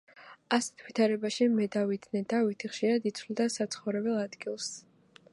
[0.55, 4.71] ასეთ ვითარებაში მედავითნე დავითი ხშირად იცვლიდა საცხოვრებელ ადგილს.